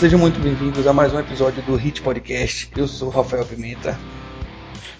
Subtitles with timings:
[0.00, 2.70] Sejam muito bem-vindos a mais um episódio do Hit Podcast.
[2.74, 4.00] Eu sou o Rafael Pimenta.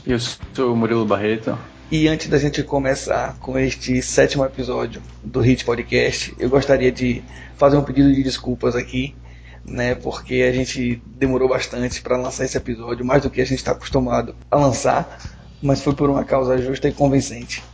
[0.06, 1.58] Eu sou o Murilo Barreto.
[1.90, 7.24] E antes da gente começar com este sétimo episódio do Hit Podcast, eu gostaria de
[7.56, 9.16] fazer um pedido de desculpas aqui,
[9.64, 9.94] né?
[9.94, 13.72] Porque a gente demorou bastante para lançar esse episódio, mais do que a gente está
[13.72, 15.18] acostumado a lançar,
[15.62, 17.64] mas foi por uma causa justa e convincente.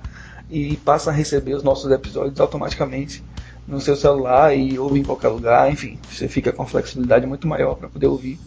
[0.52, 3.24] e passa a receber os nossos episódios automaticamente
[3.66, 7.74] no seu celular e ouve em qualquer lugar, enfim, você fica com flexibilidade muito maior
[7.74, 8.38] para poder ouvir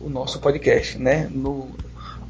[0.00, 1.28] o nosso podcast, né?
[1.30, 1.68] No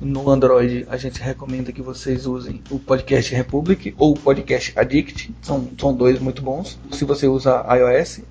[0.00, 5.30] no Android, a gente recomenda que vocês usem o Podcast Republic ou o Podcast Addict.
[5.42, 6.78] São, são dois muito bons.
[6.90, 8.22] Se você usa iOS,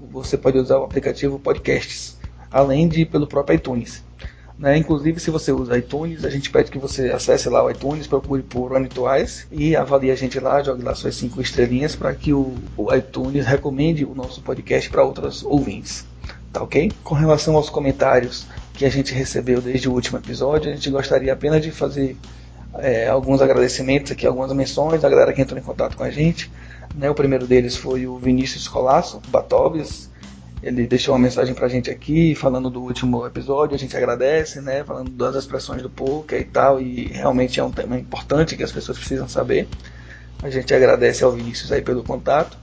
[0.00, 2.16] você pode usar o aplicativo Podcasts,
[2.48, 4.04] além de pelo próprio iTunes.
[4.58, 4.78] Né?
[4.78, 8.42] Inclusive, se você usa iTunes, a gente pede que você acesse lá o iTunes, procure
[8.42, 12.32] por Run Twice e avalie a gente lá, jogue lá suas cinco estrelinhas para que
[12.32, 16.06] o, o iTunes recomende o nosso podcast para outros ouvintes.
[16.52, 16.90] Tá ok?
[17.04, 18.46] Com relação aos comentários,
[18.76, 20.70] que a gente recebeu desde o último episódio.
[20.70, 22.16] A gente gostaria apenas de fazer
[22.78, 26.50] é, alguns agradecimentos aqui, algumas menções da galera que entrou em contato com a gente.
[26.94, 30.10] Né, o primeiro deles foi o Vinícius Colasso, Batobis.
[30.62, 34.82] Ele deixou uma mensagem pra gente aqui falando do último episódio, a gente agradece, né?
[34.84, 38.72] Falando das expressões do poker e tal, e realmente é um tema importante que as
[38.72, 39.68] pessoas precisam saber.
[40.42, 42.56] A gente agradece ao Vinícius aí pelo contato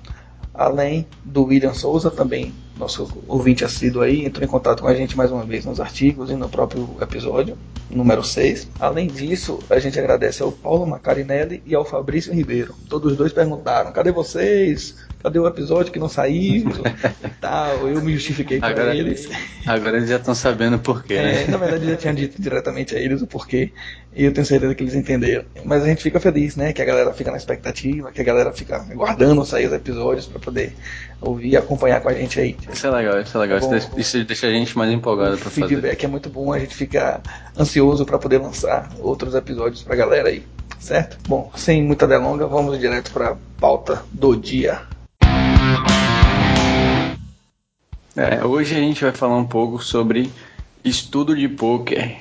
[0.53, 5.16] além do William Souza, também nosso ouvinte assíduo aí, entrou em contato com a gente
[5.16, 7.57] mais uma vez nos artigos e no próprio episódio,
[7.89, 8.67] número 6.
[8.79, 12.73] Além disso, a gente agradece ao Paulo Macarinelli e ao Fabrício Ribeiro.
[12.89, 14.95] Todos os dois perguntaram: cadê vocês?
[15.23, 16.66] cadê o episódio que não saiu
[17.23, 17.88] e tal.
[17.88, 19.29] Eu me justifiquei agora, eles.
[19.66, 21.16] Agora eles já estão sabendo por quê.
[21.16, 21.44] Né?
[21.44, 23.72] É, na verdade, eu já tinha dito diretamente a eles o porquê.
[24.13, 25.45] E eu tenho certeza que eles entenderam.
[25.63, 26.73] Mas a gente fica feliz, né?
[26.73, 30.40] Que a galera fica na expectativa, que a galera fica aguardando sair os episódios para
[30.40, 30.75] poder
[31.22, 32.57] ouvir e acompanhar com a gente aí.
[32.72, 33.59] Isso é legal, isso é legal.
[33.59, 35.66] Bom, isso deixa a gente mais empolgado para fazer.
[35.66, 37.22] O feedback é muito bom, a gente fica
[37.57, 40.44] ansioso para poder lançar outros episódios pra galera aí.
[40.79, 41.18] Certo?
[41.28, 44.81] Bom, sem muita delonga, vamos direto para pauta do dia.
[48.16, 50.31] É, hoje a gente vai falar um pouco sobre
[50.84, 52.18] estudo de poker.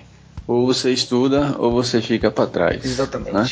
[0.46, 2.84] Ou você estuda ou você fica para trás.
[2.84, 3.32] Exatamente.
[3.32, 3.46] Né?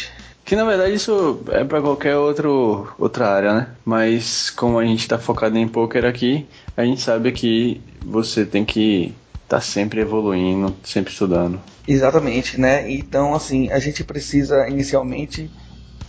[0.50, 3.66] Que na verdade isso é para qualquer outro, outra área, né?
[3.84, 6.44] Mas como a gente está focado em poker aqui,
[6.76, 11.60] a gente sabe que você tem que estar tá sempre evoluindo, sempre estudando.
[11.86, 12.90] Exatamente, né?
[12.90, 15.48] Então assim, a gente precisa inicialmente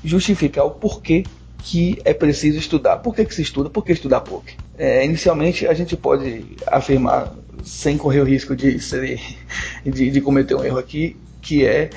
[0.03, 1.23] justificar o porquê
[1.59, 2.97] que é preciso estudar.
[2.97, 3.69] Por que, que se estuda?
[3.69, 4.56] Por que estudar poker?
[4.75, 7.31] É, inicialmente, a gente pode afirmar,
[7.63, 9.22] sem correr o risco de, ser,
[9.85, 11.91] de, de cometer um erro aqui, que é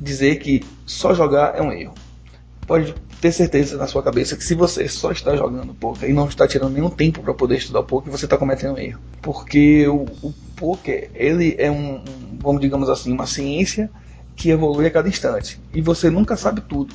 [0.00, 1.94] dizer que só jogar é um erro.
[2.66, 6.28] Pode ter certeza na sua cabeça que se você só está jogando poker e não
[6.28, 9.00] está tirando nenhum tempo para poder estudar poker, você está cometendo um erro.
[9.22, 13.90] Porque o, o poker, ele é um, um, vamos digamos assim, uma ciência
[14.36, 15.60] que evolui a cada instante.
[15.74, 16.94] E você nunca sabe tudo.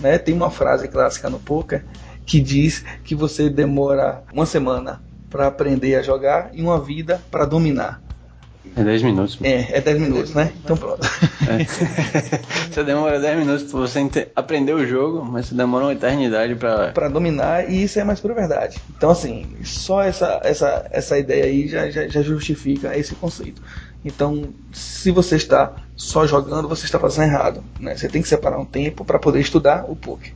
[0.00, 0.18] Né?
[0.18, 1.84] Tem uma frase clássica no poker
[2.26, 7.46] que diz que você demora uma semana para aprender a jogar e uma vida para
[7.46, 8.02] dominar.
[8.76, 9.38] É 10 minutos.
[9.42, 10.52] É, é 10 minutos, né?
[10.64, 11.06] Então pronto.
[11.48, 11.64] É.
[12.70, 16.92] você demora 10 minutos para você aprender o jogo, mas você demora uma eternidade para
[16.92, 18.78] para dominar e isso é mais pura verdade.
[18.96, 23.60] Então assim, só essa essa essa ideia aí já, já, já justifica esse conceito.
[24.04, 27.62] Então, se você está só jogando, você está fazendo errado.
[27.78, 27.96] Né?
[27.96, 30.32] Você tem que separar um tempo para poder estudar o poker.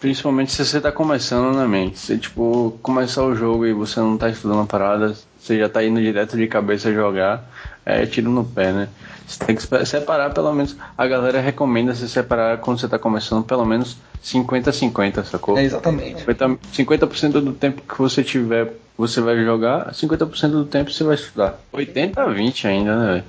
[0.00, 1.98] Principalmente se você está começando na mente.
[1.98, 5.84] Se tipo começar o jogo e você não está estudando a parada, você já está
[5.84, 7.48] indo direto de cabeça jogar,
[7.84, 8.88] é tiro no pé, né?
[9.26, 10.76] Você tem que separar pelo menos.
[10.96, 15.58] A galera recomenda você separar quando você está começando pelo menos 50-50, sacou?
[15.58, 16.24] É exatamente.
[16.24, 21.14] 50%, 50 do tempo que você tiver, você vai jogar, 50% do tempo você vai
[21.14, 21.58] estudar.
[21.72, 23.24] 80 a 20 ainda, né, velho?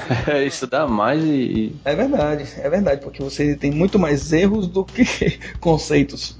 [0.26, 1.76] É, estudar mais e.
[1.84, 5.04] É verdade, é verdade, porque você tem muito mais erros do que
[5.60, 6.39] conceitos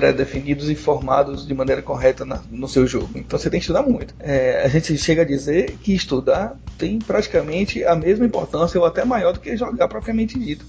[0.00, 3.10] pré-definidos e formados de maneira correta na, no seu jogo.
[3.14, 4.14] Então você tem que estudar muito.
[4.18, 9.04] É, a gente chega a dizer que estudar tem praticamente a mesma importância ou até
[9.04, 10.64] maior do que jogar propriamente dito.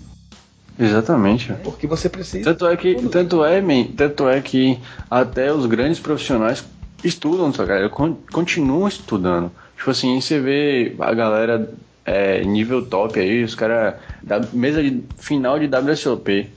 [0.77, 1.53] Exatamente.
[1.63, 2.43] Porque você precisa.
[2.43, 4.77] Tanto é que, tanto é, man, tanto é que
[5.09, 6.65] até os grandes profissionais
[7.01, 9.49] estudam, só galera, continuam estudando.
[9.77, 11.71] Tipo assim, você vê a galera
[12.05, 16.49] é, nível top aí, os caras da mesa de final de WSOP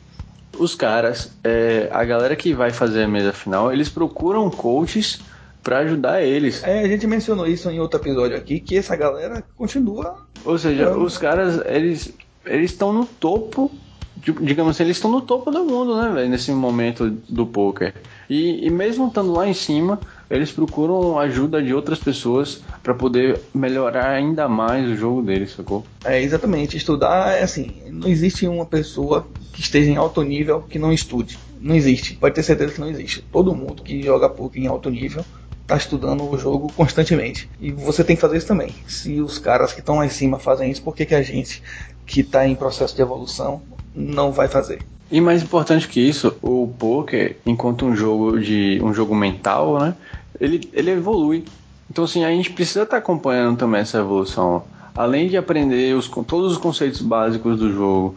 [0.58, 5.20] os caras, é, a galera que vai fazer a mesa final, eles procuram coaches
[5.62, 6.62] para ajudar eles.
[6.62, 10.26] É, a gente mencionou isso em outro episódio aqui, que essa galera continua.
[10.44, 12.12] Ou seja, os caras, eles
[12.46, 13.70] eles estão no topo,
[14.16, 17.94] digamos assim, eles estão no topo do mundo, né, velho, nesse momento do poker.
[18.28, 19.98] E, e mesmo estando lá em cima,
[20.30, 25.84] eles procuram ajuda de outras pessoas para poder melhorar ainda mais o jogo deles, sacou?
[26.04, 26.76] É, exatamente.
[26.76, 31.38] Estudar é assim, não existe uma pessoa que esteja em alto nível que não estude.
[31.60, 32.14] Não existe.
[32.14, 33.24] Pode ter certeza que não existe.
[33.32, 35.24] Todo mundo que joga poker em alto nível
[35.62, 37.48] está estudando o jogo constantemente.
[37.60, 38.74] E você tem que fazer isso também.
[38.86, 41.62] Se os caras que estão lá em cima fazem isso, por que, que a gente
[42.06, 43.62] que está em processo de evolução
[43.94, 44.82] não vai fazer?
[45.10, 49.94] E mais importante que isso, o poker, enquanto um jogo de um jogo mental, né?
[50.40, 51.44] Ele, ele evolui.
[51.90, 54.64] Então assim, a gente precisa estar tá acompanhando também essa evolução
[54.96, 58.16] além de aprender os, todos os conceitos básicos do jogo,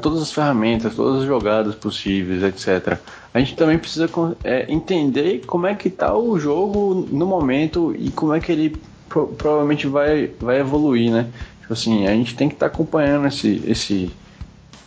[0.00, 2.98] todas as ferramentas, todas as jogadas possíveis, etc.
[3.34, 4.08] A gente também precisa
[4.44, 8.76] é, entender como é que está o jogo no momento e como é que ele
[9.08, 11.26] pro, provavelmente vai, vai evoluir, né?
[11.60, 14.10] Tipo assim, a gente tem que estar tá acompanhando esse, esse,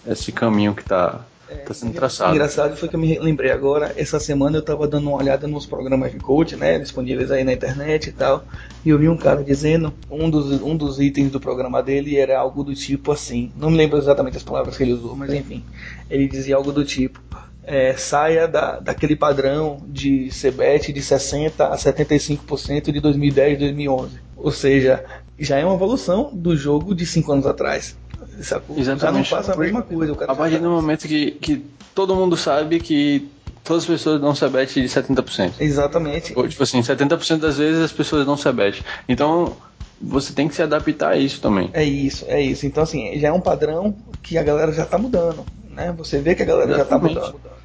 [0.06, 1.26] esse caminho que está
[1.66, 2.36] Tá sendo traçado.
[2.36, 5.66] Engraçado foi que eu me lembrei agora, essa semana eu tava dando uma olhada nos
[5.66, 8.44] programas de coach, né, disponíveis aí na internet e tal,
[8.86, 12.38] e eu vi um cara dizendo, um dos, um dos itens do programa dele era
[12.38, 15.64] algo do tipo assim, não me lembro exatamente as palavras que ele usou, mas enfim,
[16.08, 17.20] ele dizia algo do tipo,
[17.64, 24.20] é, saia da, daquele padrão de CBET de 60% a 75% de 2010 e 2011.
[24.38, 25.04] Ou seja,
[25.38, 27.96] já é uma evolução do jogo de 5 anos atrás.
[28.40, 29.00] Exatamente.
[29.00, 30.14] Já não faça a mesma coisa.
[30.28, 33.30] a partir do momento que, que todo mundo sabe que
[33.64, 35.54] todas as pessoas dão sabete de 70%.
[35.60, 36.34] Exatamente.
[36.36, 38.84] Ou, tipo assim, 70% das vezes as pessoas dão sabete.
[39.08, 39.56] Então,
[40.02, 41.70] você tem que se adaptar a isso também.
[41.74, 42.66] É isso, é isso.
[42.66, 45.46] Então, assim, já é um padrão que a galera já está mudando.
[45.70, 45.94] Né?
[45.98, 47.14] Você vê que a galera Exatamente.
[47.14, 47.59] já está mudando.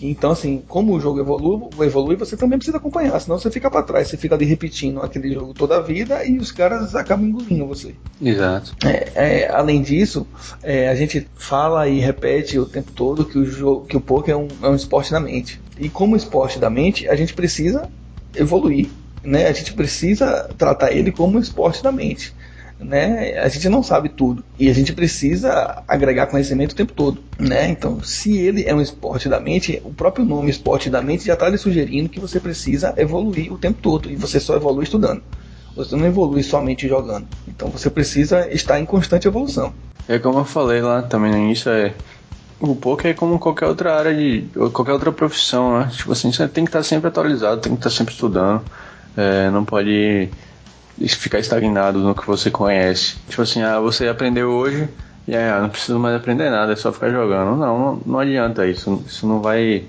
[0.00, 3.82] Então, assim, como o jogo evolui, evolui, você também precisa acompanhar, senão você fica para
[3.82, 7.66] trás, você fica ali repetindo aquele jogo toda a vida e os caras acabam engolindo
[7.66, 7.94] você.
[8.22, 8.74] Exato.
[8.84, 10.26] É, é, além disso,
[10.62, 14.34] é, a gente fala e repete o tempo todo que o jogo, que o poker
[14.34, 15.60] é um, é um esporte da mente.
[15.78, 17.88] E como esporte da mente, a gente precisa
[18.34, 18.88] evoluir.
[19.24, 19.46] Né?
[19.46, 22.32] A gente precisa tratar ele como um esporte da mente
[22.78, 23.38] né?
[23.38, 27.68] A gente não sabe tudo e a gente precisa agregar conhecimento o tempo todo, né?
[27.68, 31.34] Então, se ele é um esporte da mente, o próprio nome esporte da mente já
[31.34, 35.22] está lhe sugerindo que você precisa evoluir o tempo todo e você só evolui estudando.
[35.74, 37.26] Você não evolui somente jogando.
[37.46, 39.72] Então, você precisa estar em constante evolução.
[40.08, 41.92] É como eu falei lá também no início, é
[42.60, 45.90] o poker é como qualquer outra área de qualquer outra profissão, né?
[45.92, 48.62] Tipo assim, você tem que estar sempre atualizado, tem que estar sempre estudando,
[49.16, 50.28] é, não pode
[51.06, 53.16] ficar estagnado no que você conhece.
[53.28, 54.88] Tipo assim, ah, você aprendeu hoje
[55.26, 57.56] e ah, não preciso mais aprender nada, é só ficar jogando.
[57.56, 59.02] Não, não, não adianta isso.
[59.06, 59.84] Isso não vai.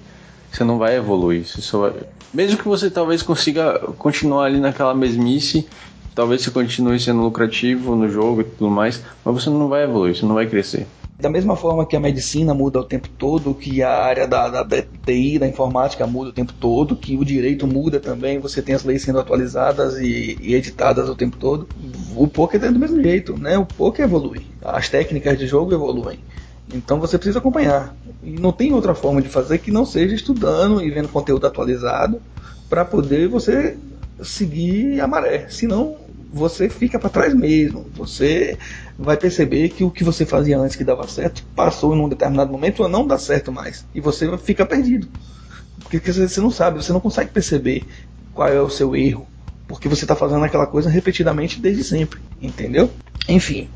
[0.52, 1.46] Você não vai evoluir.
[1.72, 1.94] Vai,
[2.34, 5.68] mesmo que você talvez consiga continuar ali naquela mesmice,
[6.14, 10.16] talvez você continue sendo lucrativo no jogo e tudo mais, mas você não vai evoluir,
[10.16, 10.86] você não vai crescer.
[11.20, 14.64] Da mesma forma que a medicina muda o tempo todo, que a área da, da,
[14.64, 18.74] da TI, da informática muda o tempo todo, que o direito muda também, você tem
[18.74, 21.68] as leis sendo atualizadas e, e editadas o tempo todo,
[22.16, 23.58] o poker é do mesmo jeito, né?
[23.58, 26.20] O poker evolui, as técnicas de jogo evoluem.
[26.74, 27.94] Então você precisa acompanhar.
[28.24, 32.22] E não tem outra forma de fazer que não seja estudando e vendo conteúdo atualizado
[32.70, 33.78] para poder você
[34.24, 35.48] seguir a maré.
[35.50, 35.98] Senão
[36.32, 37.88] você fica para trás mesmo.
[37.96, 38.58] Você
[39.00, 42.52] vai perceber que o que você fazia antes que dava certo passou em um determinado
[42.52, 43.86] momento a não dá certo mais.
[43.96, 45.08] E você fica perdido.
[45.82, 47.86] Porque você não sabe, você não consegue perceber
[48.34, 49.26] qual é o seu erro.
[49.68, 52.20] Porque você está fazendo aquela coisa repetidamente desde sempre.
[52.42, 52.92] Entendeu?
[53.28, 53.70] Enfim.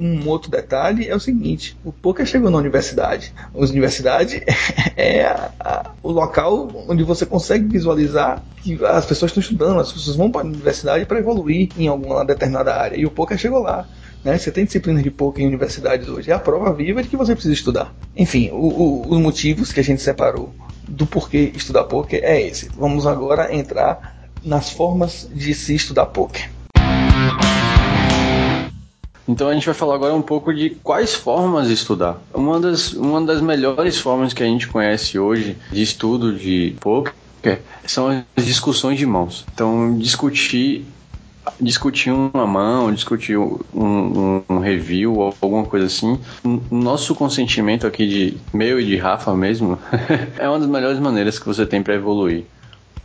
[0.00, 3.34] Um outro detalhe é o seguinte: o poker chegou na universidade.
[3.54, 4.42] A universidade
[4.96, 9.92] é a, a, o local onde você consegue visualizar que as pessoas estão estudando, as
[9.92, 12.96] pessoas vão para a universidade para evoluir em alguma determinada área.
[12.96, 13.86] E o poker chegou lá.
[14.24, 14.38] Né?
[14.38, 16.30] Você tem disciplinas de poker em universidades hoje.
[16.30, 17.92] É a prova viva de que você precisa estudar.
[18.16, 20.54] Enfim, o, o, os motivos que a gente separou
[20.86, 22.68] do porquê estudar poker é esse.
[22.76, 26.50] Vamos agora entrar nas formas de se estudar poker.
[29.26, 32.20] Então a gente vai falar agora um pouco de quais formas estudar.
[32.34, 37.60] Uma das, uma das melhores formas que a gente conhece hoje de estudo de poker
[37.86, 39.44] são as discussões de mãos.
[39.54, 40.84] Então discutir
[41.60, 46.18] discutir uma mão, discutir um, um, um, review ou alguma coisa assim.
[46.70, 49.78] Nosso consentimento aqui de meu e de Rafa mesmo
[50.38, 52.44] é uma das melhores maneiras que você tem para evoluir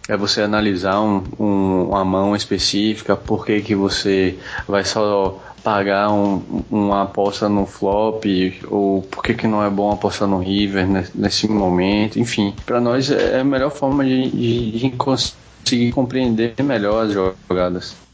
[0.08, 6.10] é você analisar um, um, uma mão específica, por que, que você vai só pagar
[6.12, 6.42] um,
[6.72, 8.24] uma aposta no flop,
[8.70, 12.54] ou por que, que não é bom apostar no river nesse momento, enfim.
[12.66, 18.07] Para nós é a melhor forma de, de, de conseguir compreender melhor as jogadas.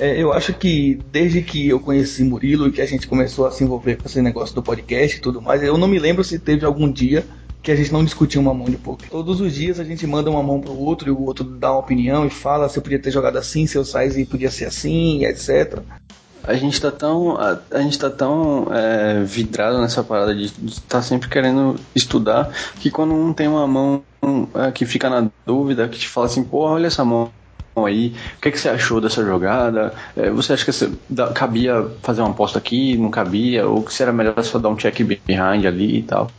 [0.00, 3.50] É, eu acho que desde que eu conheci Murilo e que a gente começou a
[3.50, 6.38] se envolver com esse negócio do podcast e tudo mais, eu não me lembro se
[6.38, 7.24] teve algum dia
[7.60, 9.10] que a gente não discutia uma mão de poker.
[9.10, 11.80] Todos os dias a gente manda uma mão pro outro e o outro dá uma
[11.80, 15.80] opinião e fala se eu podia ter jogado assim, seu size podia ser assim, etc.
[16.44, 20.80] A gente tá tão, a, a gente tá tão é, vidrado nessa parada de estar
[20.88, 24.02] tá sempre querendo estudar que quando um tem uma mão
[24.54, 27.30] é, que fica na dúvida, que te fala assim, pô, olha essa mão
[27.86, 29.92] aí, o que, é que você achou dessa jogada?
[30.16, 30.90] É, você acha que você,
[31.34, 33.66] cabia fazer uma aposta aqui, não cabia?
[33.66, 36.30] Ou que era melhor só dar um check behind ali e tal?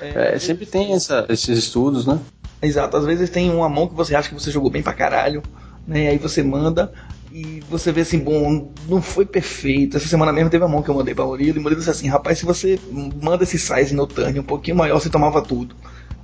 [0.00, 2.18] É, é, sempre tem essa, esses estudos, né?
[2.62, 5.42] Exato, às vezes tem uma mão que você acha que você jogou bem pra caralho,
[5.86, 6.08] né?
[6.08, 6.92] Aí você manda
[7.32, 9.96] e você vê assim, bom, não foi perfeito.
[9.98, 12.08] Essa semana mesmo teve a mão que eu mandei pra Murilo e Murilo disse assim,
[12.08, 12.78] rapaz, se você
[13.22, 15.76] manda esse size no turn um pouquinho maior, você tomava tudo.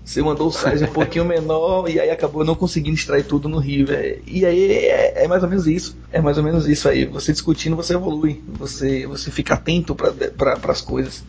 [0.05, 3.59] Você mandou o size um pouquinho menor e aí acabou não conseguindo extrair tudo no
[3.59, 4.21] River.
[4.27, 5.97] E aí é, é, mais ou menos isso.
[6.11, 7.05] É mais ou menos isso aí.
[7.07, 8.43] Você discutindo, você evolui.
[8.59, 11.23] Você, você fica atento para as coisas.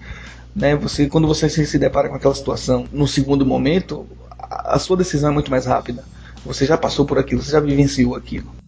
[0.56, 0.76] Né?
[0.76, 4.08] Você, quando você se depara com aquela situação no segundo momento,
[4.40, 6.04] a, a sua decisão é muito mais rápida.
[6.44, 8.63] Você já passou por aquilo, você já vivenciou aquilo.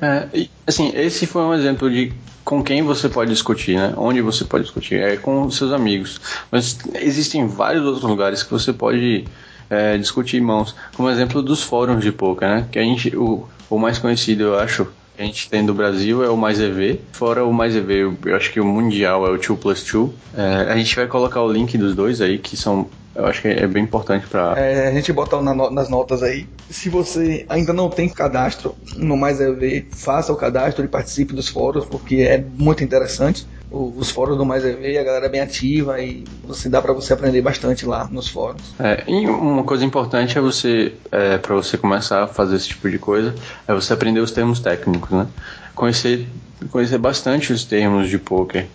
[0.00, 2.12] É, assim, esse foi um exemplo de
[2.44, 3.92] com quem você pode discutir, né?
[3.96, 6.20] Onde você pode discutir é com seus amigos.
[6.50, 9.24] Mas existem vários outros lugares que você pode
[9.68, 10.74] é, discutir mãos.
[10.94, 12.68] Como exemplo dos fóruns de poker, né?
[12.70, 16.22] Que a gente, o, o mais conhecido, eu acho, que a gente tem do Brasil
[16.22, 17.00] é o Mais EV.
[17.12, 20.10] Fora o Mais EV, eu, acho que o mundial é o 2 plus 2.
[20.36, 23.48] É, a gente vai colocar o link dos dois aí, que são eu acho que
[23.48, 24.52] é bem importante para.
[24.58, 26.46] É, a gente bota na, nas notas aí.
[26.68, 31.48] Se você ainda não tem cadastro no Mais EV, faça o cadastro e participe dos
[31.48, 33.46] fóruns, porque é muito interessante.
[33.70, 37.12] Os fóruns do Mais EV, a galera é bem ativa e você dá para você
[37.12, 38.74] aprender bastante lá nos fóruns.
[38.78, 42.88] É, e uma coisa importante é você, é, para você começar a fazer esse tipo
[42.88, 43.34] de coisa,
[43.66, 45.26] é você aprender os termos técnicos, né?
[45.74, 46.28] Conhecer,
[46.70, 48.66] conhecer bastante os termos de poker.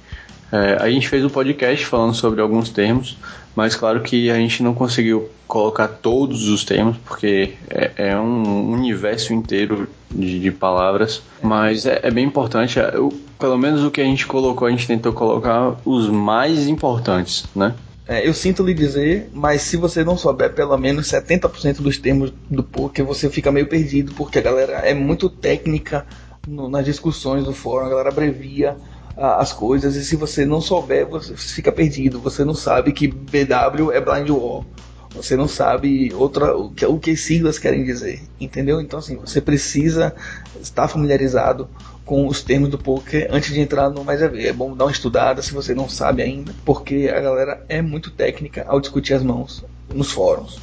[0.51, 3.17] É, a gente fez um podcast falando sobre alguns termos,
[3.55, 8.71] mas claro que a gente não conseguiu colocar todos os termos, porque é, é um
[8.71, 13.91] universo inteiro de, de palavras, mas é, é bem importante, é, eu, pelo menos o
[13.91, 17.73] que a gente colocou, a gente tentou colocar os mais importantes, né?
[18.07, 22.33] É, eu sinto lhe dizer, mas se você não souber pelo menos 70% dos termos
[22.49, 26.05] do poker, você fica meio perdido, porque a galera é muito técnica
[26.47, 28.75] no, nas discussões do fórum, a galera abrevia
[29.17, 32.19] as coisas e se você não souber, você fica perdido.
[32.19, 34.65] Você não sabe que BW é blind wall.
[35.13, 38.79] Você não sabe outra, o, que, o que siglas querem dizer, entendeu?
[38.79, 40.15] Então assim, você precisa
[40.61, 41.69] estar familiarizado
[42.05, 44.47] com os termos do poker antes de entrar no mais a ver.
[44.47, 48.09] É bom dar uma estudada se você não sabe ainda, porque a galera é muito
[48.09, 50.59] técnica ao discutir as mãos nos fóruns.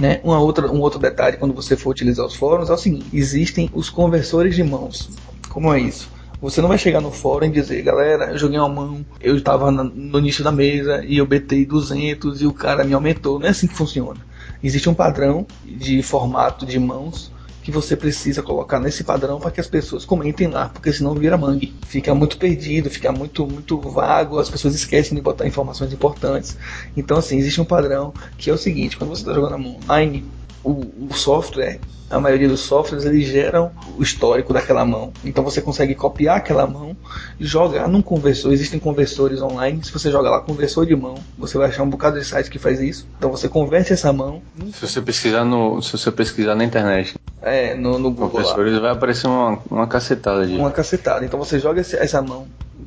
[0.00, 0.20] Né?
[0.24, 3.70] Uma outra, um outro detalhe quando você for utilizar os fóruns é o seguinte: existem
[3.72, 5.10] os conversores de mãos.
[5.48, 6.10] Como é isso?
[6.44, 9.72] Você não vai chegar no fórum e dizer, galera, eu joguei uma mão, eu estava
[9.72, 13.38] no início da mesa e eu betei 200 e o cara me aumentou.
[13.38, 14.20] Não é assim que funciona.
[14.62, 17.32] Existe um padrão de formato de mãos
[17.62, 21.38] que você precisa colocar nesse padrão para que as pessoas comentem lá, porque senão vira
[21.38, 21.74] mangue.
[21.86, 26.58] Fica muito perdido, fica muito muito vago, as pessoas esquecem de botar informações importantes.
[26.94, 30.22] Então assim, existe um padrão que é o seguinte, quando você está jogando online,
[30.64, 30.80] o,
[31.10, 31.78] o software
[32.10, 35.12] a maioria dos softwares eles geram o histórico daquela mão.
[35.24, 36.96] Então você consegue copiar aquela mão
[37.40, 38.52] e jogar num conversor.
[38.52, 39.82] Existem conversores online.
[39.82, 42.58] Se você joga lá conversor de mão, você vai achar um bocado de site que
[42.58, 43.06] faz isso.
[43.18, 44.42] Então você converte essa mão.
[44.72, 47.14] Se você pesquisar no, se você pesquisar na internet.
[47.42, 48.30] É, no, no Google.
[48.30, 50.54] Conversores vai aparecer uma, uma cacetada de.
[50.54, 51.24] Uma cacetada.
[51.24, 52.46] Então você joga essa mão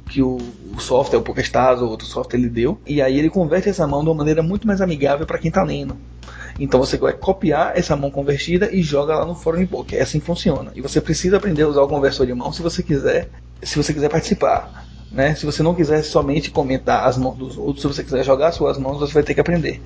[0.10, 0.38] que o,
[0.76, 4.04] o software, o PokerStars ou outro software ele deu, e aí ele converte essa mão
[4.04, 5.98] de uma maneira muito mais amigável para quem está lendo.
[6.60, 10.00] Então você vai copiar essa mão convertida e joga lá no fórum poker.
[10.00, 10.72] É assim funciona.
[10.76, 13.30] E você precisa aprender a usar o conversor de mão se você quiser,
[13.62, 14.86] se você quiser participar.
[15.12, 15.36] Né?
[15.36, 18.78] Se você não quiser somente comentar as mãos dos outros, se você quiser jogar suas
[18.78, 19.82] mãos, você vai ter que aprender.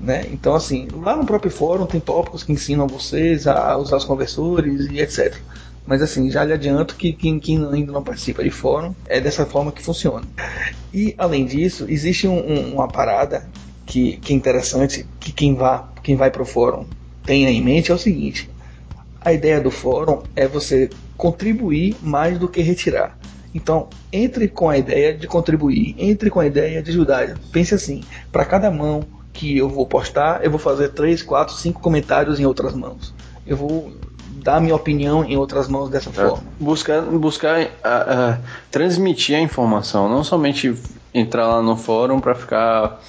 [0.00, 0.26] Né?
[0.32, 4.86] Então, assim, lá no próprio fórum tem tópicos que ensinam vocês a usar os conversores
[4.90, 5.36] e etc.
[5.86, 9.44] Mas assim, já lhe adianto que quem, quem, ainda não participa de fórum é dessa
[9.44, 10.26] forma que funciona.
[10.92, 13.46] E além disso, existe um, um, uma parada
[13.86, 16.86] que, que é interessante, que quem, vá, quem vai para o fórum
[17.24, 18.50] tenha em mente é o seguinte:
[19.20, 23.18] a ideia do fórum é você contribuir mais do que retirar.
[23.54, 27.38] Então, entre com a ideia de contribuir, entre com a ideia de ajudar.
[27.52, 31.80] Pense assim: para cada mão que eu vou postar, eu vou fazer 3, 4, 5
[31.80, 33.14] comentários em outras mãos.
[33.46, 33.92] Eu vou
[34.44, 36.44] dar minha opinião em outras mãos dessa é, forma.
[36.60, 38.38] Buscar, buscar a, a,
[38.70, 40.74] transmitir a informação, não somente
[41.12, 43.00] entrar lá no fórum para ficar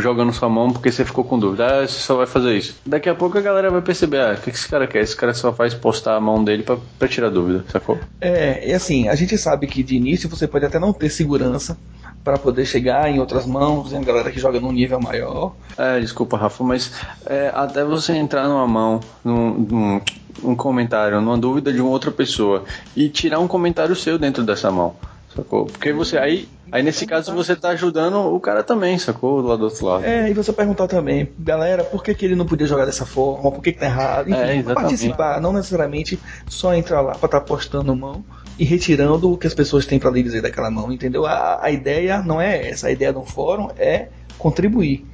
[0.00, 1.66] jogando sua mão porque você ficou com dúvida.
[1.66, 2.76] Ah, você só vai fazer isso.
[2.84, 5.00] Daqui a pouco a galera vai perceber, ah, o que esse cara quer?
[5.00, 7.98] Esse cara só faz postar a mão dele pra, pra tirar dúvida, sacou?
[8.20, 11.76] É, e assim, a gente sabe que de início você pode até não ter segurança
[12.24, 15.54] para poder chegar em outras mãos, tem a galera que joga num nível maior.
[15.76, 16.92] É, desculpa, Rafa, mas
[17.26, 20.00] é, até você entrar numa mão, num, num
[20.42, 22.64] um comentário, numa dúvida de uma outra pessoa
[22.96, 24.94] e tirar um comentário seu dentro dessa mão.
[25.34, 25.64] Sacou?
[25.64, 29.40] Porque você aí, aí nesse caso você tá ajudando o cara também, sacou?
[29.40, 30.04] Do lado do outro lado.
[30.04, 33.50] É, e você perguntar também, galera, por que, que ele não podia jogar dessa forma?
[33.50, 34.28] Por que, que tá errado?
[34.28, 38.22] Enfim, é, participar, não necessariamente só entrar lá pra estar tá postando mão
[38.58, 41.24] e retirando o que as pessoas têm para lhe dizer daquela mão, entendeu?
[41.24, 45.06] A, a ideia não é essa, a ideia do fórum é contribuir.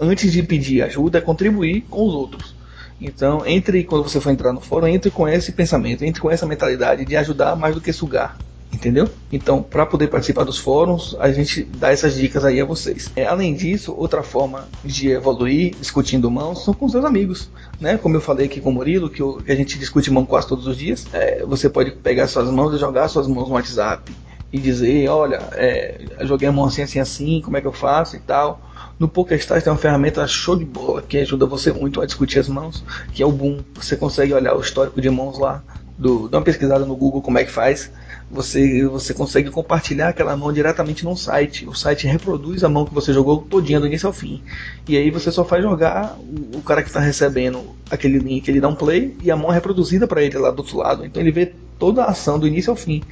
[0.00, 2.56] Antes de pedir ajuda, é contribuir com os outros.
[2.98, 6.46] Então, entre quando você for entrar no fórum, entre com esse pensamento, entre com essa
[6.46, 8.38] mentalidade de ajudar mais do que sugar.
[8.72, 9.08] Entendeu?
[9.32, 13.10] Então, para poder participar dos fóruns, a gente dá essas dicas aí a vocês.
[13.16, 17.48] É, além disso, outra forma de evoluir discutindo mãos são com seus amigos.
[17.80, 17.96] Né?
[17.96, 20.48] Como eu falei aqui com o Murilo, que, eu, que a gente discute mão quase
[20.48, 24.12] todos os dias, é, você pode pegar suas mãos e jogar suas mãos no WhatsApp
[24.52, 28.16] e dizer: Olha, é, joguei a mão assim, assim, assim, como é que eu faço
[28.16, 28.60] e tal.
[28.98, 32.48] No PokerStars tem uma ferramenta show de bola que ajuda você muito a discutir as
[32.48, 33.60] mãos, que é o Boom.
[33.74, 35.62] Você consegue olhar o histórico de mãos lá,
[35.98, 37.90] do, dá uma pesquisada no Google como é que faz.
[38.28, 41.66] Você, você consegue compartilhar aquela mão diretamente no site.
[41.68, 44.42] O site reproduz a mão que você jogou todinha do início ao fim.
[44.88, 48.60] E aí você só faz jogar o, o cara que está recebendo aquele link, ele
[48.60, 51.06] dá um play e a mão é reproduzida para ele lá do outro lado.
[51.06, 53.02] Então ele vê toda a ação do início ao fim.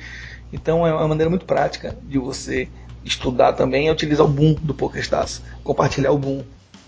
[0.52, 2.68] Então é uma maneira muito prática de você
[3.04, 6.42] estudar também é utilizar o Boom do PokerStars, compartilhar o Boom.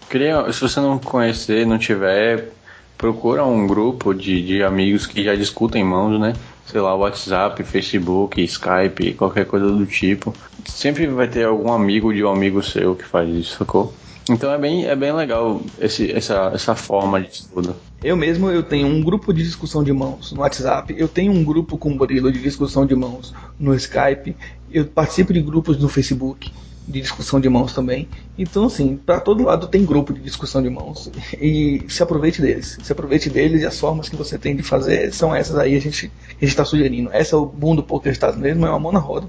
[0.09, 2.49] Queria, se você não conhecer, não tiver,
[2.97, 6.33] procura um grupo de, de amigos que já discutem mãos, né?
[6.67, 10.35] Sei lá, WhatsApp, Facebook, Skype, qualquer coisa do tipo.
[10.65, 13.95] Sempre vai ter algum amigo de um amigo seu que faz isso, sacou?
[14.29, 17.77] Então é bem, é bem legal esse, essa, essa forma de estudo.
[18.03, 21.45] Eu mesmo eu tenho um grupo de discussão de mãos no WhatsApp, eu tenho um
[21.45, 24.37] grupo com o Murilo de discussão de mãos no Skype,
[24.71, 26.51] eu participo de grupos no Facebook
[26.87, 28.09] de discussão de mãos também.
[28.39, 31.11] Então, assim, para todo lado tem grupo de discussão de mãos.
[31.41, 32.79] E se aproveite deles.
[32.83, 35.81] Se aproveite deles e as formas que você tem de fazer são essas aí a
[35.81, 37.11] gente está sugerindo.
[37.13, 39.27] Essa é o boom do PokerStars mesmo, é uma mão na roda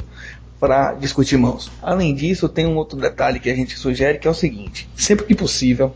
[0.60, 1.72] para discutir mãos.
[1.82, 5.26] Além disso, tem um outro detalhe que a gente sugere que é o seguinte: sempre
[5.26, 5.96] que possível,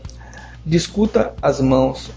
[0.64, 2.10] discuta as mãos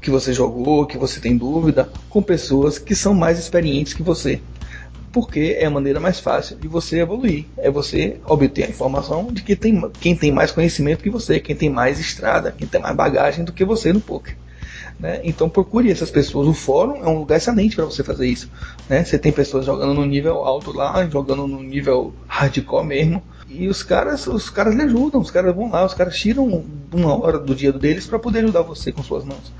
[0.00, 4.40] que você jogou, que você tem dúvida, com pessoas que são mais experientes que você.
[5.12, 7.46] Porque é a maneira mais fácil de você evoluir.
[7.56, 11.56] É você obter a informação de que tem, quem tem mais conhecimento que você, quem
[11.56, 14.36] tem mais estrada, quem tem mais bagagem do que você no poker.
[14.98, 15.20] Né?
[15.24, 16.48] Então procure essas pessoas.
[16.48, 18.50] O fórum é um lugar excelente para você fazer isso.
[18.88, 19.04] Né?
[19.04, 23.22] Você tem pessoas jogando no nível alto lá, jogando no nível hardcore mesmo.
[23.58, 27.18] E os caras, os caras lhe ajudam, os caras vão lá, os caras tiram uma
[27.18, 29.50] hora do dia deles para poder ajudar você com suas mãos.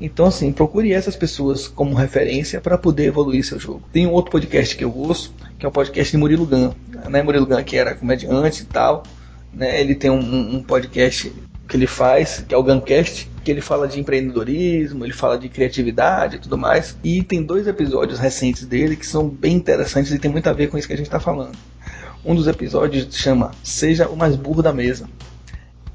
[0.00, 3.82] Então, assim, procure essas pessoas como referência para poder evoluir seu jogo.
[3.92, 6.72] Tem um outro podcast que eu ouço, que é o podcast de Murilo Gun.
[7.10, 7.22] Né?
[7.22, 9.02] Murilo Gun, que era comediante e tal,
[9.52, 9.78] né?
[9.80, 11.30] ele tem um, um podcast
[11.68, 15.48] que ele faz, que é o Guncast, que ele fala de empreendedorismo, ele fala de
[15.48, 16.96] criatividade e tudo mais.
[17.04, 20.68] E tem dois episódios recentes dele que são bem interessantes e tem muito a ver
[20.68, 21.56] com isso que a gente está falando.
[22.24, 25.08] Um dos episódios chama Seja o mais burro da mesa.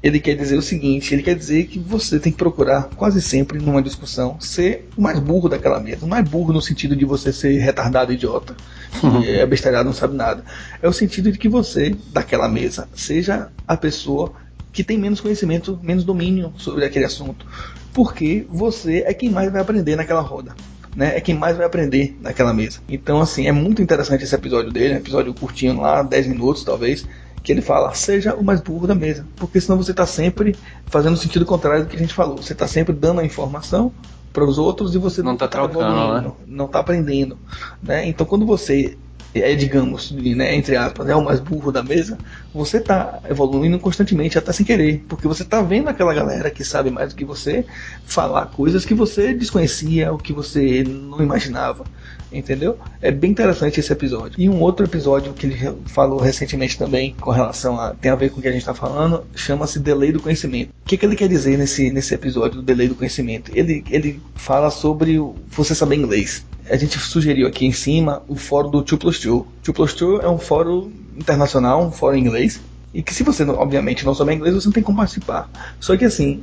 [0.02, 3.58] Ele quer dizer o seguinte: ele quer dizer que você tem que procurar, quase sempre,
[3.58, 6.06] numa discussão, ser o mais burro daquela mesa.
[6.06, 8.54] Não é burro no sentido de você ser retardado idiota,
[9.00, 9.24] que uhum.
[9.24, 10.44] é bestalhado, não sabe nada.
[10.80, 14.32] É o sentido de que você, daquela mesa, seja a pessoa
[14.72, 17.44] que tem menos conhecimento, menos domínio sobre aquele assunto.
[17.92, 20.54] Porque você é quem mais vai aprender naquela roda.
[20.98, 22.80] Né, é quem mais vai aprender naquela mesa.
[22.88, 27.06] Então, assim, é muito interessante esse episódio dele, um episódio curtinho lá, 10 minutos talvez,
[27.40, 30.56] que ele fala, seja o mais burro da mesa, porque senão você está sempre
[30.86, 32.38] fazendo o sentido contrário do que a gente falou.
[32.38, 33.92] Você está sempre dando a informação
[34.32, 36.32] para os outros e você não está tá, tá trocando, né?
[36.48, 37.38] não está aprendendo.
[37.80, 38.08] Né?
[38.08, 38.98] Então, quando você
[39.34, 42.18] é, digamos, né, entre aspas, é o mais burro da mesa,
[42.52, 46.90] você está evoluindo constantemente, até sem querer, porque você está vendo aquela galera que sabe
[46.90, 47.66] mais do que você
[48.04, 51.86] falar coisas que você desconhecia, ou que você não imaginava,
[52.32, 52.78] entendeu?
[53.00, 54.34] É bem interessante esse episódio.
[54.38, 57.94] E um outro episódio que ele falou recentemente também, com relação a.
[57.94, 60.70] tem a ver com o que a gente está falando, chama-se Delay do Conhecimento.
[60.84, 63.50] O que, que ele quer dizer nesse, nesse episódio do Delay do Conhecimento?
[63.54, 65.18] Ele, ele fala sobre
[65.50, 69.42] você saber inglês a gente sugeriu aqui em cima o fórum do 2 plus 2.
[69.64, 72.60] 2 plus 2 é um fórum internacional, um fórum inglês,
[72.92, 75.48] e que se você, obviamente, não souber inglês, você não tem como participar.
[75.80, 76.42] Só que assim,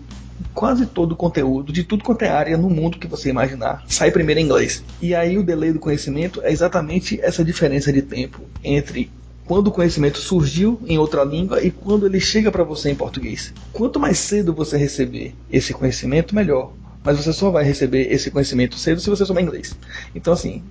[0.54, 4.12] quase todo o conteúdo, de tudo quanto é área no mundo que você imaginar, sai
[4.12, 4.84] primeiro em inglês.
[5.02, 9.12] E aí o delay do conhecimento é exatamente essa diferença de tempo entre
[9.46, 13.54] quando o conhecimento surgiu em outra língua e quando ele chega para você em português.
[13.72, 16.72] Quanto mais cedo você receber esse conhecimento, melhor
[17.06, 19.78] mas você só vai receber esse conhecimento cedo se você souber inglês.
[20.16, 20.64] Então, assim,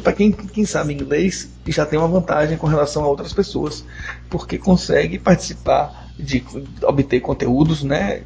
[0.00, 3.84] para quem, quem sabe inglês, já tem uma vantagem com relação a outras pessoas,
[4.30, 6.44] porque consegue participar de
[6.84, 8.22] obter conteúdos né,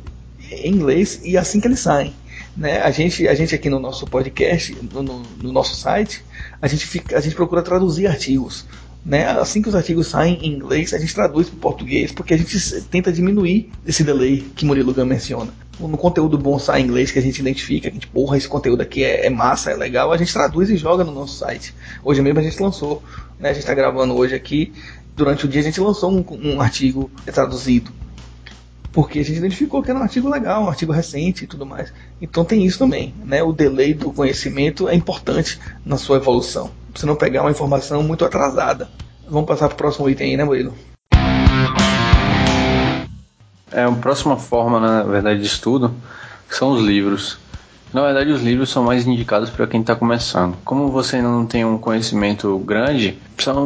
[0.50, 2.14] em inglês e assim que eles saem.
[2.56, 2.80] Né?
[2.80, 6.24] A, gente, a gente aqui no nosso podcast, no, no nosso site,
[6.60, 8.66] a gente, fica, a gente procura traduzir artigos.
[9.04, 9.26] Né?
[9.26, 12.36] Assim que os artigos saem em inglês, a gente traduz para o português, porque a
[12.36, 15.50] gente tenta diminuir esse delay que Murilo Gun menciona.
[15.78, 18.46] No conteúdo bom sai em inglês que a gente identifica, que a gente, porra, esse
[18.46, 21.74] conteúdo aqui é, é, massa, é legal, a gente traduz e joga no nosso site.
[22.04, 23.02] Hoje mesmo a gente lançou,
[23.38, 23.48] né?
[23.48, 24.70] a gente está gravando hoje aqui,
[25.16, 26.22] durante o dia a gente lançou um,
[26.54, 27.90] um artigo traduzido
[28.92, 31.92] porque a gente identificou que era um artigo legal, um artigo recente e tudo mais.
[32.20, 33.42] Então tem isso também, né?
[33.42, 38.24] O delay do conhecimento é importante na sua evolução você não pegar uma informação muito
[38.24, 38.88] atrasada.
[39.28, 40.74] Vamos passar para o próximo item aí, né, Murilo?
[43.70, 45.94] É, a próxima forma, na verdade, de estudo
[46.48, 47.38] são os livros.
[47.92, 50.56] Na verdade, os livros são mais indicados para quem está começando.
[50.64, 53.18] Como você ainda não tem um conhecimento grande,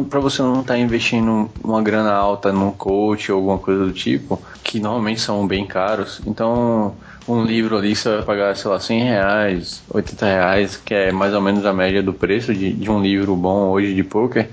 [0.09, 3.93] para você não estar tá investindo uma grana alta num coach ou alguma coisa do
[3.93, 6.95] tipo, que normalmente são bem caros, então
[7.27, 11.33] um livro ali você vai pagar, sei lá, 100 reais, 80 reais, que é mais
[11.35, 14.49] ou menos a média do preço de, de um livro bom hoje de poker,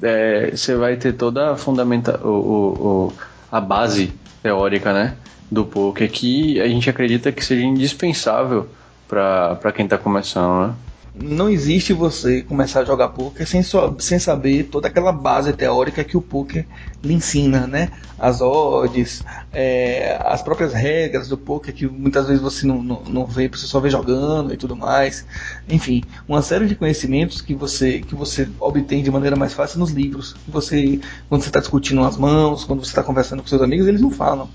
[0.00, 3.12] é, você vai ter toda a fundamenta o, o, o,
[3.50, 5.16] a base teórica, né,
[5.50, 8.68] do poker que a gente acredita que seja indispensável
[9.10, 10.74] para quem está começando, né?
[11.14, 16.04] não existe você começar a jogar poker sem, so, sem saber toda aquela base teórica
[16.04, 16.66] que o poker
[17.02, 17.90] lhe ensina, né?
[18.18, 23.26] As odds, é, as próprias regras do poker que muitas vezes você não, não, não,
[23.26, 25.26] vê, você só vê jogando e tudo mais.
[25.68, 29.90] Enfim, uma série de conhecimentos que você, que você obtém de maneira mais fácil nos
[29.90, 30.34] livros.
[30.44, 33.86] Que você, quando você está discutindo as mãos, quando você está conversando com seus amigos,
[33.86, 34.48] eles não falam.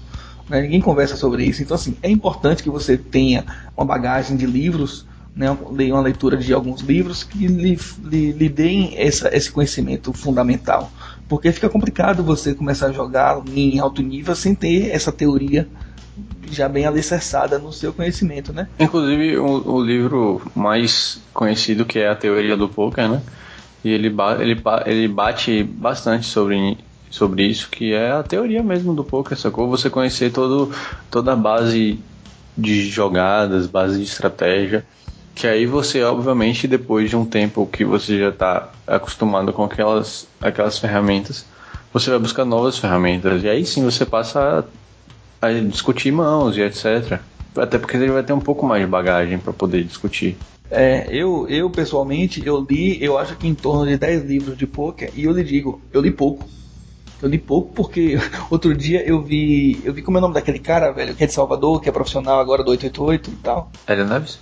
[0.49, 0.61] Né?
[0.61, 1.61] Ninguém conversa sobre isso.
[1.61, 5.05] Então, assim, é importante que você tenha uma bagagem de livros
[5.35, 10.89] né, uma leitura de alguns livros que lhe, lhe, lhe deem essa, esse conhecimento fundamental.
[11.27, 15.67] Porque fica complicado você começar a jogar em alto nível sem ter essa teoria
[16.49, 18.67] já bem alicerçada no seu conhecimento, né?
[18.79, 23.21] Inclusive o, o livro mais conhecido que é a teoria do poker, né?
[23.83, 24.07] E ele,
[24.39, 26.77] ele, ele bate bastante sobre,
[27.15, 29.69] sobre isso, que é a teoria mesmo do poker, sacou?
[29.69, 30.71] Você conhecer todo,
[31.09, 31.99] toda a base
[32.57, 34.85] de jogadas, base de estratégia
[35.35, 40.25] que aí você, obviamente, depois de um tempo que você já está acostumado com aquelas,
[40.41, 41.45] aquelas ferramentas,
[41.91, 43.43] você vai buscar novas ferramentas.
[43.43, 44.65] E aí sim você passa
[45.41, 47.19] a, a discutir mãos e etc.
[47.57, 50.37] Até porque ele vai ter um pouco mais de bagagem para poder discutir.
[50.71, 54.65] É, eu, eu pessoalmente, eu li, eu acho que em torno de 10 livros de
[54.65, 56.47] poker, e eu lhe digo, eu li pouco.
[57.25, 58.19] Eu li pouco porque
[58.51, 59.81] outro dia eu vi.
[59.83, 61.91] Eu vi como é o nome daquele cara, velho, que é de Salvador, que é
[61.91, 63.71] profissional agora do 888 e tal.
[63.87, 64.37] Hélio Neves?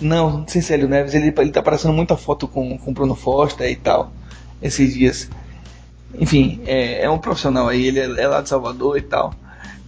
[0.00, 2.94] Não, não sei se é Hélio Neves, ele, ele tá aparecendo muita foto com, com
[2.94, 4.12] Bruno Foster e tal,
[4.62, 5.28] esses dias.
[6.16, 9.34] Enfim, é, é um profissional aí, ele é, é lá de Salvador e tal.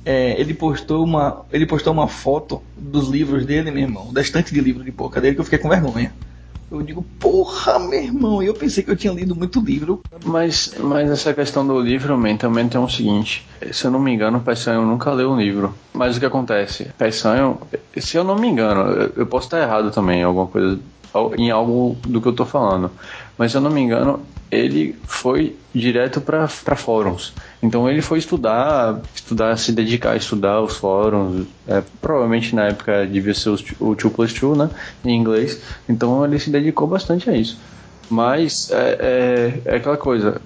[0.04, 4.52] É, ele postou uma ele postou uma foto dos livros dele, meu irmão, da estante
[4.52, 6.12] de livro de boca dele que eu fiquei com vergonha.
[6.68, 10.02] Eu digo, porra, meu irmão, eu pensei que eu tinha lido muito livro.
[10.24, 14.12] Mas, mas essa questão do livro, man, também tem o seguinte: se eu não me
[14.12, 15.72] engano, Peçanho nunca leu um livro.
[15.92, 16.90] Mas o que acontece?
[16.98, 17.60] Peçanho,
[17.96, 20.78] se eu não me engano, eu, posso estar errado também em alguma coisa,
[21.38, 22.90] em algo do que eu tô falando.
[23.38, 24.20] Mas se eu não me engano,
[24.50, 27.32] ele foi direto para fóruns.
[27.62, 31.46] Então ele foi estudar, estudar, se dedicar a estudar os fóruns.
[31.66, 34.70] É, provavelmente na época devia ser o 2 plus 2, né?
[35.04, 35.60] Em inglês.
[35.88, 37.58] Então ele se dedicou bastante a isso.
[38.08, 40.40] Mas é, é, é aquela coisa.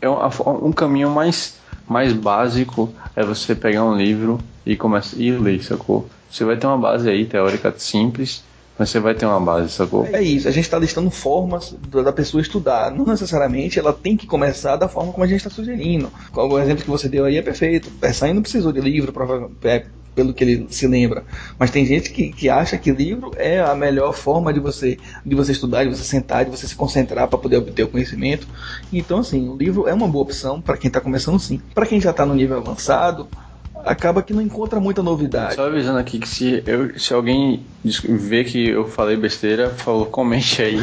[0.00, 0.18] É um,
[0.66, 6.08] um caminho mais, mais básico é você pegar um livro e começar e ler, sacou?
[6.30, 8.44] Você vai ter uma base aí teórica simples
[8.78, 10.06] mas você vai ter uma base, sacou?
[10.06, 12.92] É isso, a gente está listando formas da pessoa estudar.
[12.92, 16.10] Não necessariamente ela tem que começar da forma como a gente está sugerindo.
[16.32, 17.90] O exemplo que você deu aí é perfeito.
[18.00, 19.12] Essa aí não precisou de livro,
[19.64, 21.24] é, pelo que ele se lembra.
[21.58, 25.34] Mas tem gente que, que acha que livro é a melhor forma de você, de
[25.34, 28.46] você estudar, de você sentar, de você se concentrar para poder obter o conhecimento.
[28.92, 31.60] Então, assim, o livro é uma boa opção para quem está começando sim.
[31.74, 33.28] Para quem já está no nível avançado,
[33.88, 35.54] acaba que não encontra muita novidade.
[35.54, 40.60] Só avisando aqui que se, eu, se alguém ver que eu falei besteira, falou, comente
[40.60, 40.76] aí.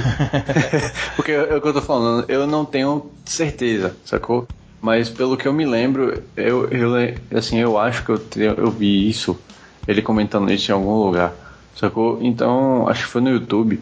[1.16, 4.48] Porque é o que eu tô falando, eu não tenho certeza, sacou?
[4.82, 8.22] Mas pelo que eu me lembro, eu, eu assim, eu acho que eu,
[8.58, 9.38] eu vi isso,
[9.88, 11.34] ele comentando isso em algum lugar,
[11.76, 12.20] sacou?
[12.22, 13.80] Então, acho que foi no YouTube.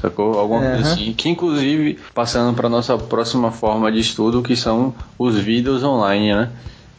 [0.00, 0.38] Sacou?
[0.38, 0.74] Alguma uhum.
[0.74, 1.14] coisa assim.
[1.14, 6.50] Que inclusive, passando para nossa próxima forma de estudo, que são os vídeos online, né?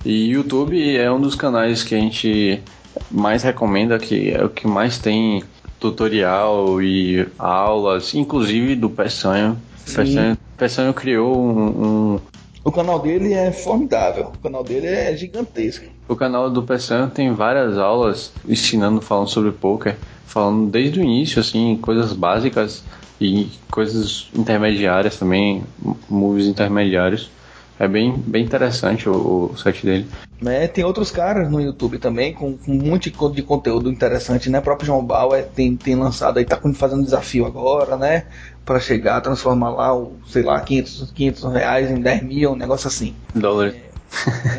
[0.07, 2.63] E YouTube é um dos canais que a gente
[3.11, 5.43] mais recomenda, que é o que mais tem
[5.81, 9.57] tutorial e aulas, inclusive do Peçanho.
[9.93, 11.67] Peçanho, Peçanho criou um,
[12.13, 12.19] um,
[12.63, 15.87] O canal dele é formidável, o canal dele é gigantesco.
[16.07, 21.41] O canal do Peçanho tem várias aulas ensinando, falando sobre poker, falando desde o início,
[21.41, 22.81] assim, coisas básicas
[23.19, 25.65] e coisas intermediárias também,
[26.09, 27.29] moves intermediários.
[27.79, 30.07] É bem, bem interessante o, o site dele.
[30.45, 34.59] É, tem outros caras no YouTube também com, com um monte de conteúdo interessante, né?
[34.59, 38.25] O próprio João Bauer tem, tem lançado aí, tá fazendo desafio agora, né?
[38.65, 42.87] Para chegar transformar lá, o, sei lá, 500, 500 reais em 10 mil, um negócio
[42.87, 43.15] assim.
[43.33, 43.75] Dólares.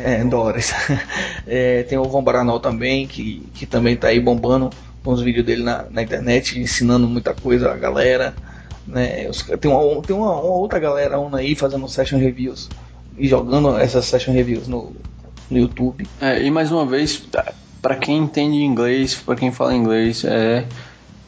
[0.03, 0.73] É, é dólares.
[1.51, 4.69] É, tem o Von Baranol também, que, que também tá aí bombando
[5.03, 8.35] com os vídeos dele na, na internet, ensinando muita coisa a galera.
[8.85, 9.27] Né?
[9.59, 12.69] Tem, uma, tem uma, uma outra galera aí fazendo session reviews
[13.19, 14.93] e jogando essas session reviews no,
[15.51, 16.07] no YouTube.
[16.21, 17.21] É, e mais uma vez,
[17.81, 20.65] para quem entende inglês, para quem fala inglês, é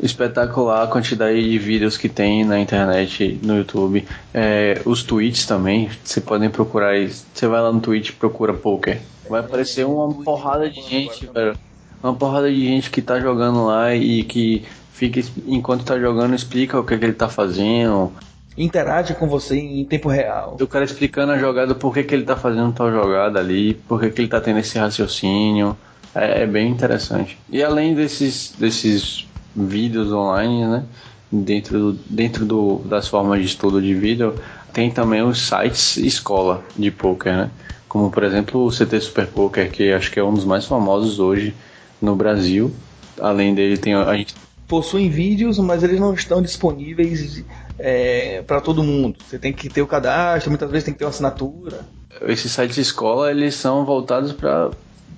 [0.01, 4.08] espetacular a quantidade de vídeos que tem na internet, no YouTube.
[4.34, 6.95] É, os tweets também, você podem procurar.
[7.08, 8.99] Você vai lá no Twitch procura poker.
[9.30, 11.56] Vai aparecer uma porrada de gente, velho.
[12.01, 16.80] Uma porrada de gente que tá jogando lá e que fica enquanto tá jogando explica
[16.80, 18.12] o que, é que ele tá fazendo
[18.58, 20.58] interage com você em tempo real.
[20.60, 24.00] O cara explicando a jogada, por que, que ele tá fazendo tal jogada ali, por
[24.00, 25.78] que, que ele tá tendo esse raciocínio.
[26.14, 27.38] É, é, bem interessante.
[27.50, 30.84] E além desses, desses vídeos online, né?
[31.32, 34.36] Dentro, do, dentro do, das formas de estudo de vídeo,
[34.74, 37.52] tem também os sites escola de poker, né?
[37.88, 41.20] Como por exemplo o CT Super Poker, que acho que é um dos mais famosos
[41.20, 41.54] hoje
[42.02, 42.74] no Brasil.
[43.20, 44.34] Além dele, tem a gente
[44.72, 47.44] possuem vídeos, mas eles não estão disponíveis
[47.78, 49.18] é, para todo mundo.
[49.28, 51.82] Você tem que ter o cadastro, muitas vezes tem que ter uma assinatura.
[52.22, 54.72] Esses sites de escola eles são voltados para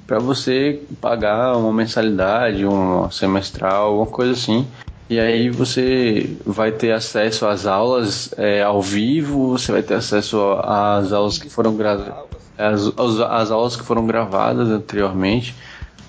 [0.08, 4.68] para você pagar uma mensalidade, um semestral, uma coisa assim.
[5.10, 10.42] E aí você vai ter acesso às aulas é, ao vivo, você vai ter acesso
[10.62, 12.26] às aulas que foram gravadas,
[12.58, 15.56] as, as, aulas que foram gravadas anteriormente.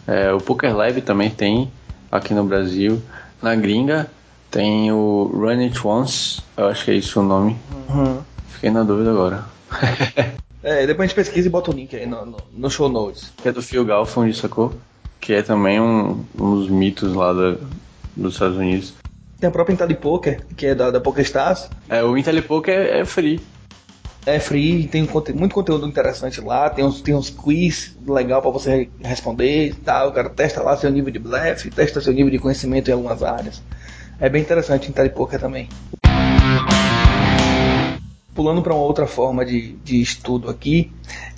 [0.08, 1.70] É, o Poker Lab também tem
[2.10, 3.00] aqui no Brasil.
[3.44, 4.10] Na gringa
[4.50, 7.58] tem o Run It Once, eu acho que é isso o nome.
[7.90, 8.22] Uhum.
[8.48, 9.44] Fiquei na dúvida agora.
[10.64, 13.34] é, depois a gente pesquisa e bota o link aí no, no, no show notes.
[13.36, 14.72] Que é do Phil Galfond, sacou?
[15.20, 17.58] Que é também um, um dos mitos lá da,
[18.16, 18.94] dos Estados Unidos.
[19.38, 21.68] Tem a própria IntelliPoker, que é da, da PokerStars.
[21.90, 23.42] É, o IntelliPoker é, é free.
[24.26, 28.88] É free, tem muito conteúdo interessante lá, tem uns, tem uns quiz legal para você
[29.02, 30.08] responder e tal.
[30.08, 33.22] O cara testa lá seu nível de blefe, testa seu nível de conhecimento em algumas
[33.22, 33.62] áreas.
[34.18, 35.68] É bem interessante em Poker também.
[38.34, 40.90] Pulando para uma outra forma de, de estudo aqui,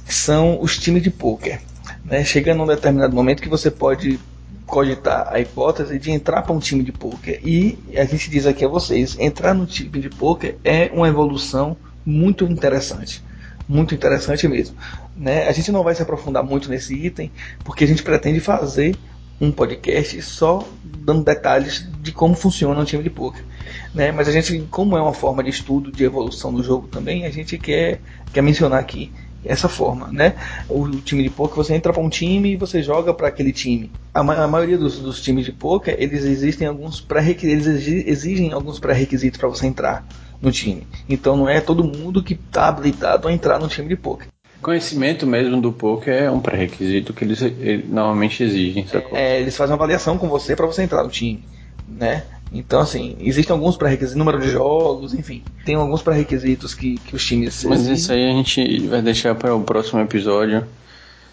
[0.05, 1.61] são os times de poker.
[2.05, 2.25] Né?
[2.25, 4.21] Chegando um determinado momento que você pode
[4.65, 7.41] cogitar a hipótese de entrar para um time de poker.
[7.45, 11.77] E a gente diz aqui a vocês, entrar no time de poker é uma evolução
[12.07, 13.23] muito interessante.
[13.69, 14.77] Muito interessante mesmo.
[15.17, 15.49] Né?
[15.49, 17.33] A gente não vai se aprofundar muito nesse item,
[17.65, 18.97] porque a gente pretende fazer
[19.41, 23.45] um podcast só dando detalhes de como funciona um time de poker.
[23.93, 24.13] Né?
[24.13, 27.31] Mas a gente, como é uma forma de estudo de evolução do jogo também, a
[27.31, 28.01] gente quer,
[28.33, 29.13] quer mencionar aqui
[29.45, 30.35] essa forma, né?
[30.69, 33.93] O, time de poker, você entra para um time e você joga para aquele time.
[34.13, 38.53] A, ma a maioria dos, dos, times de poker, eles existem alguns pré eles exigem
[38.53, 40.05] alguns pré-requisitos para você entrar
[40.41, 40.87] no time.
[41.09, 44.29] Então não é todo mundo que está habilitado a entrar no time de poker.
[44.63, 48.87] Conhecimento mesmo do poker é um pré-requisito que eles, eles, normalmente exigem.
[49.13, 51.45] É, eles fazem uma avaliação com você para você entrar no time,
[51.89, 52.25] né?
[52.53, 57.25] Então, assim, existem alguns pré-requisitos, número de jogos, enfim, tem alguns pré-requisitos que, que os
[57.25, 57.65] times.
[57.65, 57.95] Mas exigem.
[57.95, 60.65] isso aí a gente vai deixar para o próximo episódio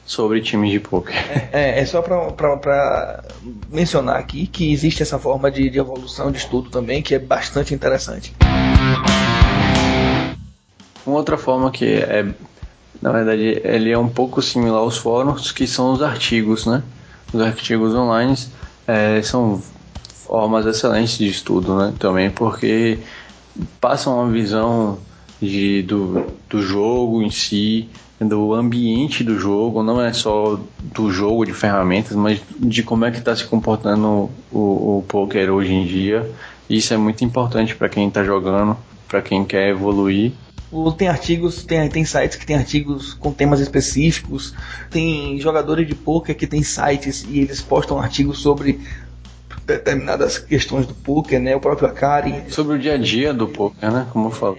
[0.06, 1.16] sobre times de poker.
[1.52, 3.24] É, é só para
[3.70, 7.74] mencionar aqui que existe essa forma de, de evolução de estudo também, que é bastante
[7.74, 8.34] interessante.
[11.06, 12.34] Uma outra forma que é,
[13.02, 16.82] na verdade, ele é um pouco similar aos fóruns, que são os artigos, né?
[17.34, 18.36] Os artigos online
[18.88, 19.62] é, são
[20.10, 21.94] formas excelentes de estudo, né?
[22.00, 23.00] Também porque
[23.82, 24.98] passam uma visão
[25.42, 27.90] de, do, do jogo em si,
[28.20, 33.12] do ambiente do jogo, não é só do jogo de ferramentas, mas de como é
[33.12, 36.30] que está se comportando o, o poker hoje em dia.
[36.70, 40.32] Isso é muito importante para quem está jogando, para quem quer evoluir.
[40.98, 44.54] Tem artigos, tem, tem sites que tem artigos com temas específicos,
[44.90, 48.80] tem jogadores de poker que tem sites e eles postam artigos sobre
[49.66, 51.56] determinadas questões do poker, né?
[51.56, 52.44] O próprio Akari.
[52.50, 54.08] Sobre o dia a dia do poker, né?
[54.12, 54.58] Como eu falo.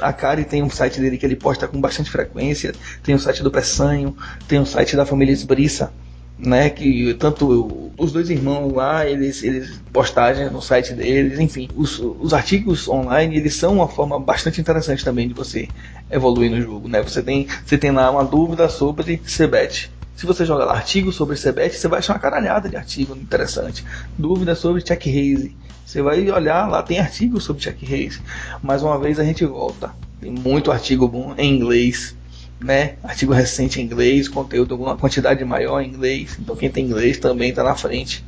[0.00, 3.42] A Kari tem um site dele que ele posta com bastante frequência, tem o site
[3.42, 4.16] do Peçanho,
[4.48, 5.92] tem o site da família Esbriça,
[6.38, 11.98] né, que tanto os dois irmãos lá, eles, eles postagens no site deles, enfim, os,
[11.98, 15.68] os artigos online, eles são uma forma bastante interessante também de você
[16.10, 17.02] evoluir no jogo, né?
[17.02, 19.90] Você tem, você tem lá uma dúvida sobre Cebet.
[20.16, 23.84] Se você joga lá artigos sobre Cebet, você vai achar uma caralhada de artigo interessante.
[24.18, 25.56] Dúvida sobre check raise.
[25.84, 28.20] Você vai olhar lá, tem artigos sobre check raise.
[28.62, 29.92] Mais uma vez a gente volta.
[30.20, 32.14] Tem muito artigo bom em inglês,
[32.62, 32.94] né?
[33.02, 36.36] Artigo recente em inglês, conteúdo uma quantidade maior em inglês.
[36.40, 38.24] Então quem tem inglês também está na frente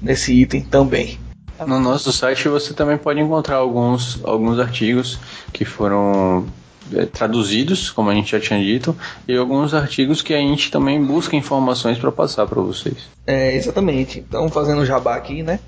[0.00, 1.18] nesse item também.
[1.66, 5.18] No nosso site você também pode encontrar alguns, alguns artigos
[5.52, 6.46] que foram
[6.94, 11.02] é, traduzidos, como a gente já tinha dito, e alguns artigos que a gente também
[11.02, 13.08] busca informações para passar para vocês.
[13.26, 14.20] É, exatamente.
[14.20, 15.58] Então, fazendo jabá aqui, né?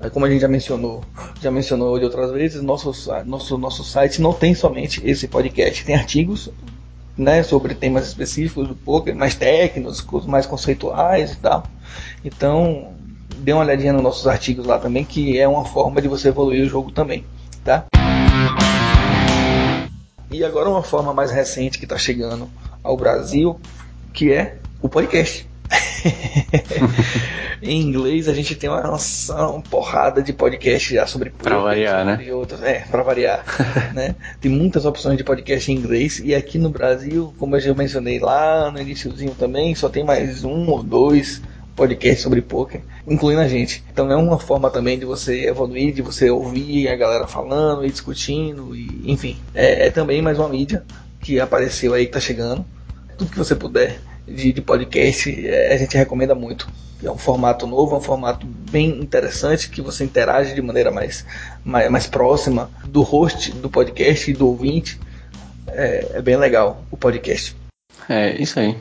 [0.00, 1.02] É, como a gente já mencionou,
[1.40, 2.92] já mencionou de outras vezes, nosso,
[3.24, 6.50] nosso, nosso site não tem somente esse podcast, tem artigos
[7.16, 11.64] né, sobre temas específicos do poker, mais técnicos, mais conceituais e tal.
[12.24, 12.92] Então,
[13.38, 16.64] dê uma olhadinha nos nossos artigos lá também, que é uma forma de você evoluir
[16.64, 17.24] o jogo também,
[17.64, 17.84] tá?
[20.30, 22.48] E agora uma forma mais recente que está chegando
[22.82, 23.58] ao Brasil,
[24.12, 25.48] que é o podcast.
[27.62, 32.32] em inglês a gente tem uma, uma porrada de podcast já sobre para variar, né?
[32.32, 33.44] Outros, é, para variar,
[33.94, 34.14] né?
[34.40, 38.18] Tem muitas opções de podcast em inglês e aqui no Brasil, como eu já mencionei
[38.18, 41.42] lá no iníciozinho também, só tem mais um ou dois
[41.74, 43.84] podcasts sobre poker, incluindo a gente.
[43.92, 47.90] Então é uma forma também de você evoluir, de você ouvir a galera falando e
[47.90, 49.36] discutindo, e, enfim.
[49.54, 50.82] É, é também mais uma mídia
[51.20, 52.64] que apareceu aí, que tá chegando.
[53.18, 56.68] Tudo que você puder de, de podcast, é, a gente recomenda muito.
[57.02, 61.24] É um formato novo, é um formato bem interessante que você interage de maneira mais,
[61.64, 64.98] mais, mais próxima do host do podcast e do ouvinte.
[65.68, 67.54] É, é bem legal o podcast.
[68.08, 68.76] É, isso aí.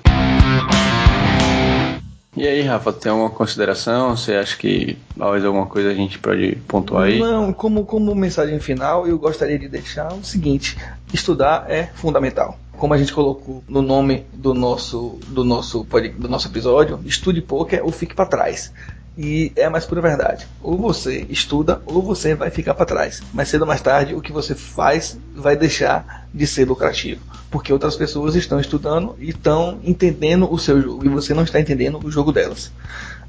[2.38, 4.16] E aí, Rafa, tem alguma consideração?
[4.16, 7.20] Você acha que talvez alguma coisa a gente pode pontuar aí?
[7.20, 10.78] Não, como, como mensagem final, eu gostaria de deixar o seguinte:
[11.14, 15.86] estudar é fundamental como a gente colocou no nome do nosso do nosso
[16.18, 18.72] do nosso episódio, estude poker ou fique para trás.
[19.18, 20.46] E é a mais pura verdade.
[20.62, 23.24] Ou você estuda ou você vai ficar para trás.
[23.34, 27.72] Mais cedo ou mais tarde, o que você faz vai deixar de ser lucrativo, porque
[27.72, 31.98] outras pessoas estão estudando e estão entendendo o seu jogo e você não está entendendo
[32.04, 32.74] o jogo delas.